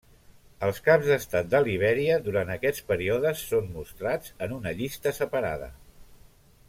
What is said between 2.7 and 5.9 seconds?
períodes són mostrats en una llista separada.